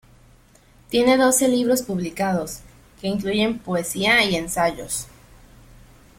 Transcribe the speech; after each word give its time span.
Tiene 0.89 1.15
doce 1.15 1.47
libros 1.47 1.83
publicados, 1.83 2.61
que 2.99 3.07
incluyen 3.07 3.59
poesía 3.59 4.23
y 4.25 4.35
ensayos. 4.35 5.05